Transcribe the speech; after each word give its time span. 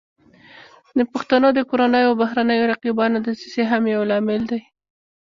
د 0.97 0.99
پښتنو 1.13 1.47
د 1.57 1.59
کورنیو 1.69 2.07
او 2.09 2.19
بهرنیو 2.21 2.69
رقیبانو 2.73 3.17
دسیسې 3.27 3.63
هم 3.71 3.83
یو 3.95 4.01
لامل 4.09 4.41
دی 4.51 4.61